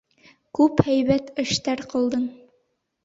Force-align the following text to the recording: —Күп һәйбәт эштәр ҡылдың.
—Күп 0.59 0.81
һәйбәт 0.87 1.29
эштәр 1.45 1.85
ҡылдың. 1.93 2.29